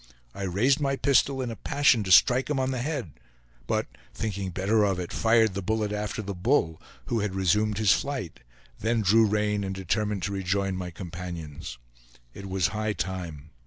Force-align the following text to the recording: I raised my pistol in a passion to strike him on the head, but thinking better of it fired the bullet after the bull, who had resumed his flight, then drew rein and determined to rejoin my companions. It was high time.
I 0.33 0.41
raised 0.45 0.79
my 0.79 0.95
pistol 0.95 1.43
in 1.43 1.51
a 1.51 1.55
passion 1.55 2.03
to 2.05 2.11
strike 2.11 2.49
him 2.49 2.59
on 2.59 2.71
the 2.71 2.81
head, 2.81 3.11
but 3.67 3.85
thinking 4.15 4.49
better 4.49 4.83
of 4.83 4.99
it 4.99 5.13
fired 5.13 5.53
the 5.53 5.61
bullet 5.61 5.91
after 5.91 6.23
the 6.23 6.33
bull, 6.33 6.81
who 7.05 7.19
had 7.19 7.35
resumed 7.35 7.77
his 7.77 7.93
flight, 7.93 8.39
then 8.79 9.01
drew 9.01 9.27
rein 9.27 9.63
and 9.63 9.75
determined 9.75 10.23
to 10.23 10.31
rejoin 10.33 10.75
my 10.75 10.89
companions. 10.89 11.77
It 12.33 12.49
was 12.49 12.69
high 12.69 12.93
time. 12.93 13.51